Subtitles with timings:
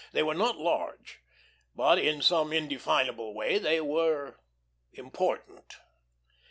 [0.13, 1.19] They were not large,
[1.75, 4.39] but in some indefinable way they were
[4.93, 5.75] important.